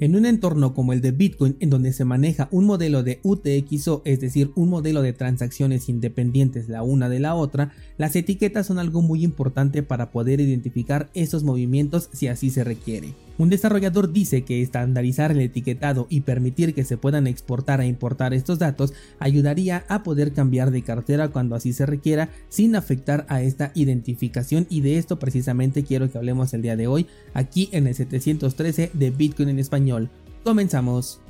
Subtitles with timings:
[0.00, 4.00] En un entorno como el de Bitcoin, en donde se maneja un modelo de UTXO,
[4.06, 8.78] es decir, un modelo de transacciones independientes la una de la otra, las etiquetas son
[8.78, 13.12] algo muy importante para poder identificar esos movimientos si así se requiere.
[13.40, 18.34] Un desarrollador dice que estandarizar el etiquetado y permitir que se puedan exportar e importar
[18.34, 23.40] estos datos ayudaría a poder cambiar de cartera cuando así se requiera sin afectar a
[23.40, 27.86] esta identificación y de esto precisamente quiero que hablemos el día de hoy aquí en
[27.86, 30.10] el 713 de Bitcoin en español.
[30.44, 31.22] Comenzamos.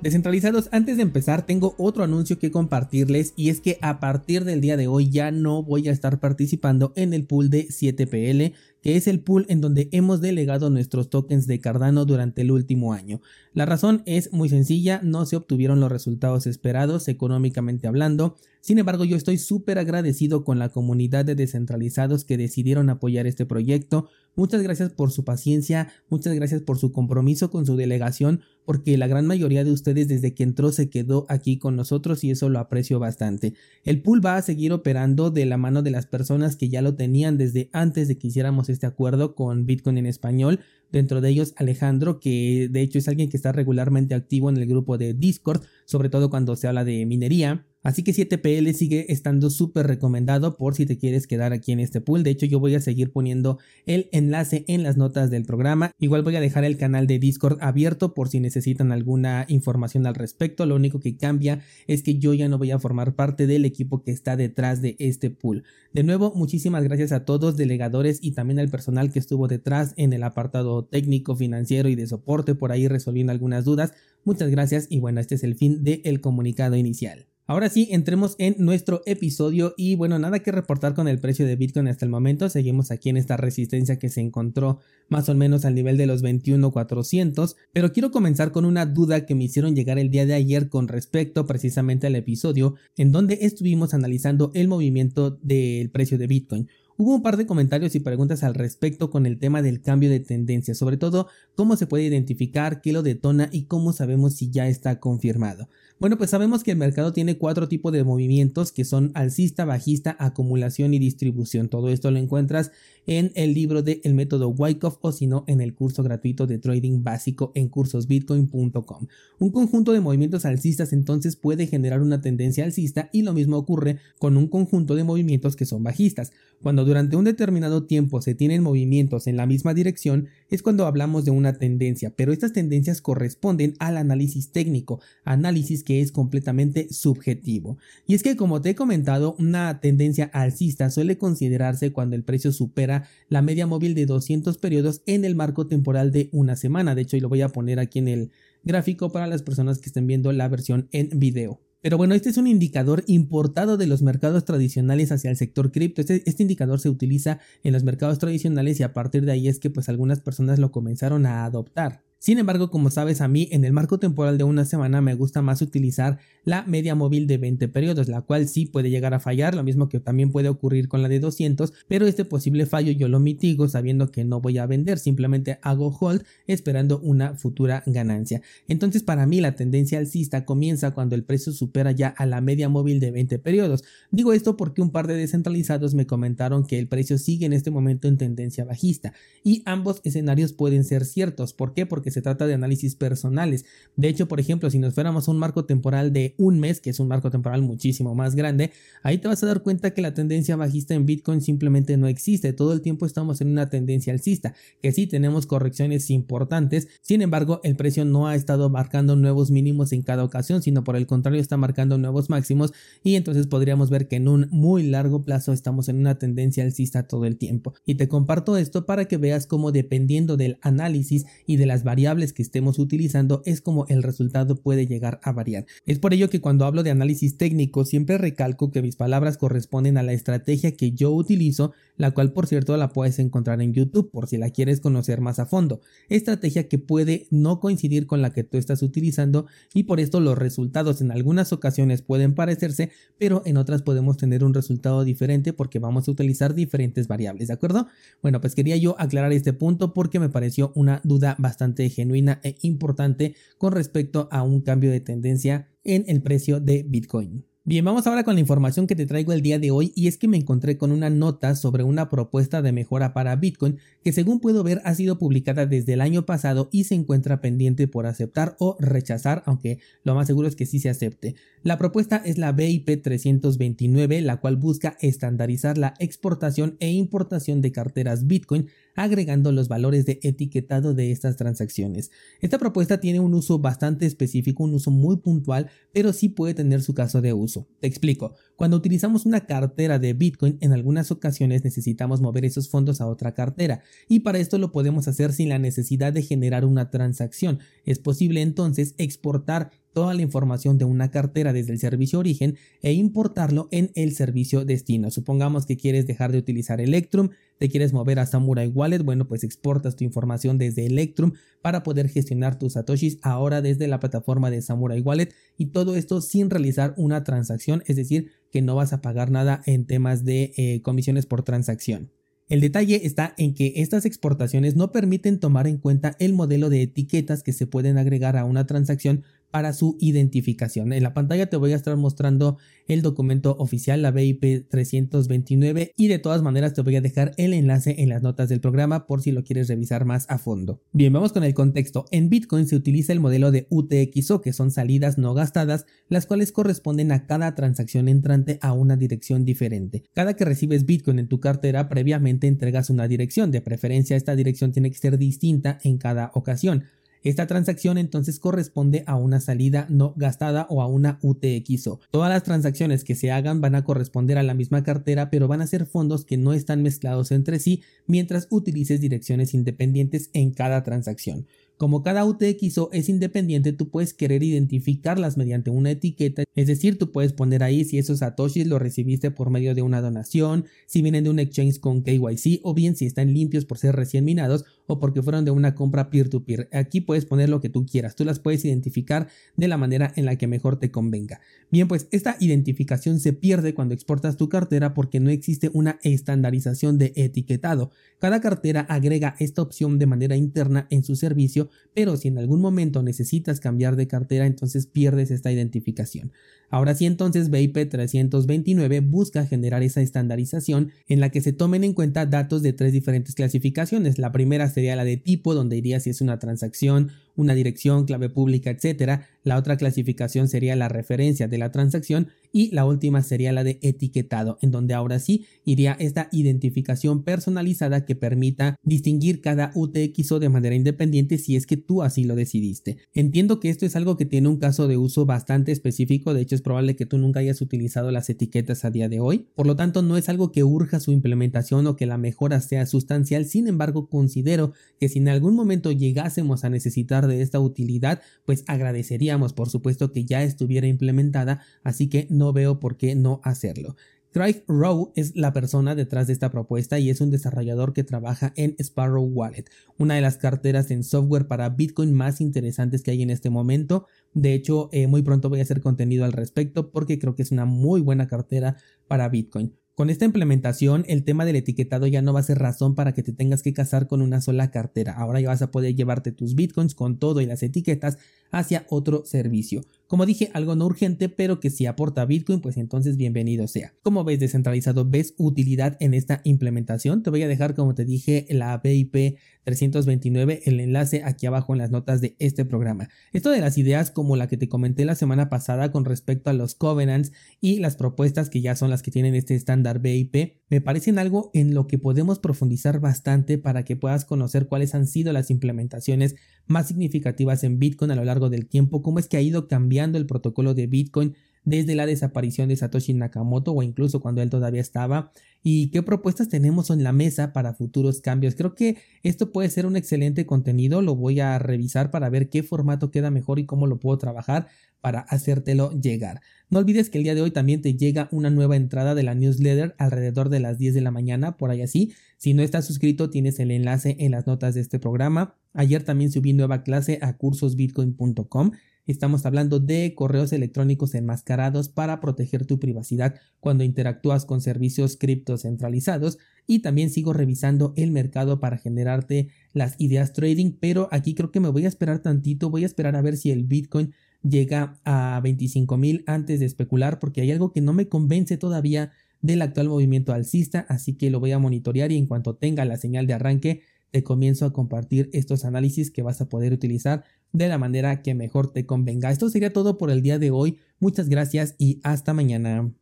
[0.00, 4.60] Descentralizados, antes de empezar tengo otro anuncio que compartirles y es que a partir del
[4.60, 8.96] día de hoy ya no voy a estar participando en el pool de 7PL que
[8.96, 13.20] es el pool en donde hemos delegado nuestros tokens de Cardano durante el último año.
[13.52, 19.04] La razón es muy sencilla, no se obtuvieron los resultados esperados económicamente hablando, sin embargo
[19.04, 24.62] yo estoy súper agradecido con la comunidad de descentralizados que decidieron apoyar este proyecto, muchas
[24.62, 29.26] gracias por su paciencia, muchas gracias por su compromiso con su delegación, porque la gran
[29.26, 33.00] mayoría de ustedes desde que entró se quedó aquí con nosotros y eso lo aprecio
[33.00, 33.54] bastante.
[33.82, 36.94] El pool va a seguir operando de la mano de las personas que ya lo
[36.94, 40.60] tenían desde antes de que hiciéramos este acuerdo con Bitcoin en español.
[40.92, 44.66] Dentro de ellos Alejandro, que de hecho es alguien que está regularmente activo en el
[44.66, 47.66] grupo de Discord, sobre todo cuando se habla de minería.
[47.88, 52.02] Así que 7PL sigue estando súper recomendado por si te quieres quedar aquí en este
[52.02, 52.22] pool.
[52.22, 55.92] De hecho, yo voy a seguir poniendo el enlace en las notas del programa.
[55.98, 60.16] Igual voy a dejar el canal de Discord abierto por si necesitan alguna información al
[60.16, 60.66] respecto.
[60.66, 64.02] Lo único que cambia es que yo ya no voy a formar parte del equipo
[64.02, 65.64] que está detrás de este pool.
[65.94, 70.12] De nuevo, muchísimas gracias a todos, delegadores y también al personal que estuvo detrás en
[70.12, 73.94] el apartado técnico, financiero y de soporte por ahí resolviendo algunas dudas.
[74.24, 77.28] Muchas gracias y bueno, este es el fin del comunicado inicial.
[77.50, 81.56] Ahora sí, entremos en nuestro episodio y bueno, nada que reportar con el precio de
[81.56, 85.64] Bitcoin hasta el momento, seguimos aquí en esta resistencia que se encontró más o menos
[85.64, 89.98] al nivel de los 21.400, pero quiero comenzar con una duda que me hicieron llegar
[89.98, 95.30] el día de ayer con respecto precisamente al episodio en donde estuvimos analizando el movimiento
[95.40, 96.68] del precio de Bitcoin.
[97.00, 100.18] Hubo un par de comentarios y preguntas al respecto con el tema del cambio de
[100.18, 104.66] tendencia, sobre todo cómo se puede identificar, qué lo detona y cómo sabemos si ya
[104.66, 105.68] está confirmado.
[106.00, 110.16] Bueno, pues sabemos que el mercado tiene cuatro tipos de movimientos que son alcista, bajista,
[110.18, 111.68] acumulación y distribución.
[111.68, 112.72] Todo esto lo encuentras
[113.06, 116.58] en el libro de El método Wyckoff o si no en el curso gratuito de
[116.58, 119.06] trading básico en cursosbitcoin.com.
[119.38, 123.98] Un conjunto de movimientos alcistas entonces puede generar una tendencia alcista y lo mismo ocurre
[124.18, 126.32] con un conjunto de movimientos que son bajistas.
[126.62, 131.24] Cuando durante un determinado tiempo se tienen movimientos en la misma dirección es cuando hablamos
[131.26, 137.76] de una tendencia, pero estas tendencias corresponden al análisis técnico, análisis que es completamente subjetivo.
[138.06, 142.52] Y es que como te he comentado, una tendencia alcista suele considerarse cuando el precio
[142.52, 146.94] supera la media móvil de 200 periodos en el marco temporal de una semana.
[146.94, 148.30] De hecho, y lo voy a poner aquí en el
[148.64, 151.60] gráfico para las personas que estén viendo la versión en video.
[151.80, 156.00] Pero bueno, este es un indicador importado de los mercados tradicionales hacia el sector cripto.
[156.00, 159.60] Este, este, indicador se utiliza en los mercados tradicionales y a partir de ahí es
[159.60, 162.07] que pues algunas personas lo comenzaron a adoptar.
[162.20, 165.40] Sin embargo, como sabes, a mí en el marco temporal de una semana me gusta
[165.40, 169.54] más utilizar la media móvil de 20 periodos, la cual sí puede llegar a fallar,
[169.54, 173.06] lo mismo que también puede ocurrir con la de 200, pero este posible fallo yo
[173.08, 178.42] lo mitigo sabiendo que no voy a vender, simplemente hago hold esperando una futura ganancia.
[178.66, 182.68] Entonces, para mí la tendencia alcista comienza cuando el precio supera ya a la media
[182.68, 183.84] móvil de 20 periodos.
[184.10, 187.70] Digo esto porque un par de descentralizados me comentaron que el precio sigue en este
[187.70, 189.12] momento en tendencia bajista
[189.44, 191.52] y ambos escenarios pueden ser ciertos.
[191.52, 191.86] ¿Por qué?
[191.86, 193.64] Porque se trata de análisis personales.
[193.96, 196.90] De hecho, por ejemplo, si nos fuéramos a un marco temporal de un mes, que
[196.90, 200.14] es un marco temporal muchísimo más grande, ahí te vas a dar cuenta que la
[200.14, 202.52] tendencia bajista en Bitcoin simplemente no existe.
[202.52, 207.60] Todo el tiempo estamos en una tendencia alcista, que sí tenemos correcciones importantes, sin embargo,
[207.64, 211.40] el precio no ha estado marcando nuevos mínimos en cada ocasión, sino por el contrario
[211.40, 215.88] está marcando nuevos máximos y entonces podríamos ver que en un muy largo plazo estamos
[215.88, 217.74] en una tendencia alcista todo el tiempo.
[217.84, 221.97] Y te comparto esto para que veas cómo dependiendo del análisis y de las variables
[221.98, 225.66] variables que estemos utilizando es como el resultado puede llegar a variar.
[225.84, 229.98] Es por ello que cuando hablo de análisis técnico siempre recalco que mis palabras corresponden
[229.98, 234.12] a la estrategia que yo utilizo, la cual por cierto la puedes encontrar en YouTube
[234.12, 235.80] por si la quieres conocer más a fondo.
[236.08, 240.38] Estrategia que puede no coincidir con la que tú estás utilizando y por esto los
[240.38, 245.80] resultados en algunas ocasiones pueden parecerse, pero en otras podemos tener un resultado diferente porque
[245.80, 247.88] vamos a utilizar diferentes variables, ¿de acuerdo?
[248.22, 252.56] Bueno, pues quería yo aclarar este punto porque me pareció una duda bastante genuina e
[252.62, 257.44] importante con respecto a un cambio de tendencia en el precio de Bitcoin.
[257.68, 260.16] Bien, vamos ahora con la información que te traigo el día de hoy y es
[260.16, 264.40] que me encontré con una nota sobre una propuesta de mejora para Bitcoin que según
[264.40, 268.56] puedo ver ha sido publicada desde el año pasado y se encuentra pendiente por aceptar
[268.58, 271.34] o rechazar, aunque lo más seguro es que sí se acepte.
[271.62, 277.70] La propuesta es la BIP 329, la cual busca estandarizar la exportación e importación de
[277.70, 282.10] carteras Bitcoin agregando los valores de etiquetado de estas transacciones.
[282.40, 286.80] Esta propuesta tiene un uso bastante específico, un uso muy puntual, pero sí puede tener
[286.80, 287.57] su caso de uso.
[287.80, 288.34] Te explico.
[288.56, 293.34] Cuando utilizamos una cartera de Bitcoin, en algunas ocasiones necesitamos mover esos fondos a otra
[293.34, 297.60] cartera, y para esto lo podemos hacer sin la necesidad de generar una transacción.
[297.84, 302.92] Es posible entonces exportar toda la información de una cartera desde el servicio origen e
[302.92, 305.10] importarlo en el servicio destino.
[305.10, 309.42] Supongamos que quieres dejar de utilizar Electrum, te quieres mover a Samurai Wallet, bueno, pues
[309.42, 314.62] exportas tu información desde Electrum para poder gestionar tus satoshis ahora desde la plataforma de
[314.62, 319.00] Samurai Wallet y todo esto sin realizar una transacción, es decir, que no vas a
[319.00, 322.12] pagar nada en temas de eh, comisiones por transacción.
[322.48, 326.80] El detalle está en que estas exportaciones no permiten tomar en cuenta el modelo de
[326.80, 330.92] etiquetas que se pueden agregar a una transacción para su identificación.
[330.92, 336.08] En la pantalla te voy a estar mostrando el documento oficial, la BIP 329, y
[336.08, 339.22] de todas maneras te voy a dejar el enlace en las notas del programa por
[339.22, 340.80] si lo quieres revisar más a fondo.
[340.92, 342.06] Bien, vamos con el contexto.
[342.10, 346.52] En Bitcoin se utiliza el modelo de UTXO, que son salidas no gastadas, las cuales
[346.52, 350.04] corresponden a cada transacción entrante a una dirección diferente.
[350.14, 353.50] Cada que recibes Bitcoin en tu cartera, previamente entregas una dirección.
[353.50, 356.84] De preferencia, esta dirección tiene que ser distinta en cada ocasión.
[357.22, 362.00] Esta transacción entonces corresponde a una salida no gastada o a una UTXO.
[362.10, 365.60] Todas las transacciones que se hagan van a corresponder a la misma cartera, pero van
[365.60, 370.82] a ser fondos que no están mezclados entre sí mientras utilices direcciones independientes en cada
[370.82, 371.46] transacción.
[371.78, 377.12] Como cada UTXO es independiente, tú puedes querer identificarlas mediante una etiqueta, es decir, tú
[377.12, 381.22] puedes poner ahí si esos satoshis lo recibiste por medio de una donación, si vienen
[381.22, 384.98] de un exchange con KYC o bien si están limpios por ser recién minados o
[384.98, 386.68] porque fueron de una compra peer-to-peer.
[386.72, 390.24] Aquí puedes poner lo que tú quieras, tú las puedes identificar de la manera en
[390.24, 391.40] la que mejor te convenga.
[391.70, 396.98] Bien, pues esta identificación se pierde cuando exportas tu cartera porque no existe una estandarización
[396.98, 397.92] de etiquetado.
[398.18, 402.60] Cada cartera agrega esta opción de manera interna en su servicio pero si en algún
[402.60, 406.32] momento necesitas cambiar de cartera, entonces pierdes esta identificación.
[406.70, 411.94] Ahora sí, entonces BIP 329 busca generar esa estandarización en la que se tomen en
[411.94, 414.18] cuenta datos de tres diferentes clasificaciones.
[414.18, 418.28] La primera sería la de tipo, donde diría si es una transacción, una dirección, clave
[418.28, 419.22] pública, etc.
[419.44, 423.78] La otra clasificación sería la referencia de la transacción y la última sería la de
[423.82, 430.48] etiquetado, en donde ahora sí iría esta identificación personalizada que permita distinguir cada UTXO de
[430.48, 432.98] manera independiente si es que tú así lo decidiste.
[433.14, 436.57] Entiendo que esto es algo que tiene un caso de uso bastante específico, de hecho
[436.58, 439.76] es probable que tú nunca hayas utilizado las etiquetas a día de hoy, por lo
[439.76, 443.68] tanto no es algo que urja su implementación o que la mejora sea sustancial, sin
[443.68, 449.52] embargo considero que si en algún momento llegásemos a necesitar de esta utilidad, pues agradeceríamos
[449.52, 453.96] por supuesto que ya estuviera implementada, así que no veo por qué no hacerlo.
[454.38, 458.52] Craig Rowe es la persona detrás de esta propuesta y es un desarrollador que trabaja
[458.54, 459.64] en Sparrow Wallet,
[459.98, 464.06] una de las carteras en software para Bitcoin más interesantes que hay en este momento.
[464.34, 467.50] De hecho, eh, muy pronto voy a hacer contenido al respecto porque creo que es
[467.50, 468.76] una muy buena cartera
[469.08, 469.74] para Bitcoin.
[469.96, 473.24] Con esta implementación, el tema del etiquetado ya no va a ser razón para que
[473.24, 475.14] te tengas que casar con una sola cartera.
[475.14, 478.18] Ahora ya vas a poder llevarte tus bitcoins con todo y las etiquetas
[478.52, 479.80] hacia otro servicio.
[480.08, 483.92] Como dije, algo no urgente, pero que si aporta Bitcoin, pues entonces bienvenido sea.
[484.02, 487.22] Como ves descentralizado, ves utilidad en esta implementación.
[487.22, 491.78] Te voy a dejar, como te dije, la BIP 329, el enlace aquí abajo en
[491.80, 493.10] las notas de este programa.
[493.34, 496.54] Esto de las ideas como la que te comenté la semana pasada con respecto a
[496.54, 500.80] los covenants y las propuestas que ya son las que tienen este estándar BIP, me
[500.80, 505.34] parecen algo en lo que podemos profundizar bastante para que puedas conocer cuáles han sido
[505.34, 506.36] las implementaciones
[506.66, 509.97] más significativas en Bitcoin a lo largo del tiempo, cómo es que ha ido cambiando
[509.98, 514.80] el protocolo de Bitcoin desde la desaparición de Satoshi Nakamoto o incluso cuando él todavía
[514.80, 518.54] estaba y qué propuestas tenemos en la mesa para futuros cambios.
[518.54, 522.62] Creo que esto puede ser un excelente contenido, lo voy a revisar para ver qué
[522.62, 524.68] formato queda mejor y cómo lo puedo trabajar
[525.00, 526.40] para hacértelo llegar.
[526.70, 529.34] No olvides que el día de hoy también te llega una nueva entrada de la
[529.34, 532.12] newsletter alrededor de las 10 de la mañana, por ahí así.
[532.36, 535.54] Si no estás suscrito, tienes el enlace en las notas de este programa.
[535.72, 538.72] Ayer también subí nueva clase a cursosbitcoin.com.
[539.08, 545.56] Estamos hablando de correos electrónicos enmascarados para proteger tu privacidad cuando interactúas con servicios cripto
[545.56, 546.36] centralizados.
[546.66, 551.58] Y también sigo revisando el mercado para generarte las ideas trading, pero aquí creo que
[551.58, 554.12] me voy a esperar tantito, voy a esperar a ver si el Bitcoin
[554.42, 559.12] llega a 25 mil antes de especular porque hay algo que no me convence todavía
[559.40, 562.98] del actual movimiento alcista, así que lo voy a monitorear y en cuanto tenga la
[562.98, 567.68] señal de arranque te comienzo a compartir estos análisis que vas a poder utilizar de
[567.68, 569.30] la manera que mejor te convenga.
[569.30, 570.78] Esto sería todo por el día de hoy.
[571.00, 572.92] Muchas gracias y hasta mañana.